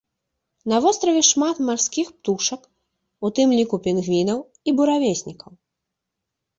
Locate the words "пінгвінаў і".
3.87-4.79